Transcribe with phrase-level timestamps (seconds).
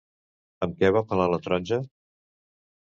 [0.67, 1.81] Amb què va pelar la taronja?